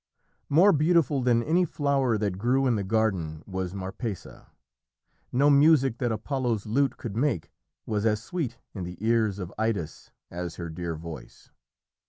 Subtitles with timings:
[0.49, 4.47] More beautiful than any flower that grew in the garden was Marpessa.
[5.31, 7.51] No music that Apollo's lute could make
[7.85, 11.51] was as sweet in the ears of Idas as her dear voice.